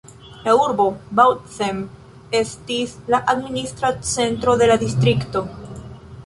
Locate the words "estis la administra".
2.39-3.93